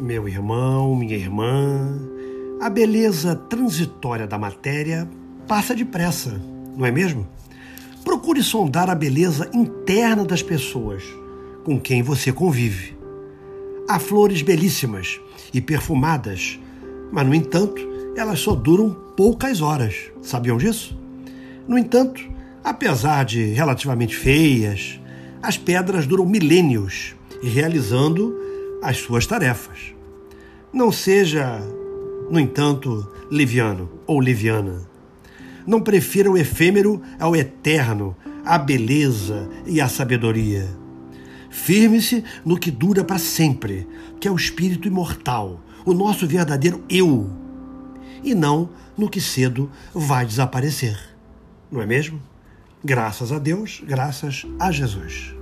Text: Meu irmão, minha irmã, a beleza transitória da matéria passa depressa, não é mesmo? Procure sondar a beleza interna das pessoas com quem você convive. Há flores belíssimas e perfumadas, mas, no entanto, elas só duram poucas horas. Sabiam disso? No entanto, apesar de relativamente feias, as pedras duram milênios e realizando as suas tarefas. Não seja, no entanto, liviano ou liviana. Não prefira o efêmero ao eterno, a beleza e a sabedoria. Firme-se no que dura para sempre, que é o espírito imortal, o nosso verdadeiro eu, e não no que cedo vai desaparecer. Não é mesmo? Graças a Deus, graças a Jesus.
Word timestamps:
Meu 0.00 0.26
irmão, 0.26 0.96
minha 0.96 1.14
irmã, 1.14 1.94
a 2.58 2.70
beleza 2.70 3.36
transitória 3.36 4.26
da 4.26 4.38
matéria 4.38 5.06
passa 5.46 5.74
depressa, 5.74 6.40
não 6.74 6.86
é 6.86 6.90
mesmo? 6.90 7.28
Procure 8.02 8.42
sondar 8.42 8.88
a 8.88 8.94
beleza 8.94 9.50
interna 9.52 10.24
das 10.24 10.42
pessoas 10.42 11.04
com 11.64 11.78
quem 11.78 12.02
você 12.02 12.32
convive. 12.32 12.96
Há 13.86 13.98
flores 13.98 14.40
belíssimas 14.40 15.20
e 15.52 15.60
perfumadas, 15.60 16.58
mas, 17.12 17.26
no 17.26 17.34
entanto, 17.34 17.86
elas 18.16 18.40
só 18.40 18.54
duram 18.54 18.96
poucas 19.14 19.60
horas. 19.60 20.10
Sabiam 20.22 20.56
disso? 20.56 20.98
No 21.68 21.76
entanto, 21.76 22.26
apesar 22.64 23.26
de 23.26 23.52
relativamente 23.52 24.16
feias, 24.16 24.98
as 25.42 25.58
pedras 25.58 26.06
duram 26.06 26.24
milênios 26.24 27.14
e 27.42 27.50
realizando 27.50 28.48
as 28.82 28.98
suas 28.98 29.26
tarefas. 29.26 29.94
Não 30.72 30.92
seja, 30.92 31.60
no 32.30 32.38
entanto, 32.38 33.10
liviano 33.30 33.90
ou 34.06 34.20
liviana. 34.20 34.88
Não 35.66 35.80
prefira 35.80 36.30
o 36.30 36.38
efêmero 36.38 37.02
ao 37.18 37.36
eterno, 37.36 38.16
a 38.44 38.56
beleza 38.58 39.48
e 39.66 39.80
a 39.80 39.88
sabedoria. 39.88 40.68
Firme-se 41.50 42.24
no 42.44 42.58
que 42.58 42.70
dura 42.70 43.04
para 43.04 43.18
sempre, 43.18 43.86
que 44.20 44.28
é 44.28 44.30
o 44.30 44.36
espírito 44.36 44.86
imortal, 44.86 45.60
o 45.84 45.92
nosso 45.92 46.26
verdadeiro 46.26 46.84
eu, 46.88 47.28
e 48.22 48.34
não 48.34 48.70
no 48.96 49.10
que 49.10 49.20
cedo 49.20 49.70
vai 49.92 50.24
desaparecer. 50.24 50.98
Não 51.70 51.82
é 51.82 51.86
mesmo? 51.86 52.20
Graças 52.84 53.32
a 53.32 53.38
Deus, 53.38 53.82
graças 53.84 54.46
a 54.58 54.70
Jesus. 54.70 55.39